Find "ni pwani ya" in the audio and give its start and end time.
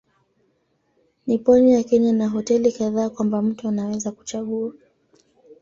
1.27-1.83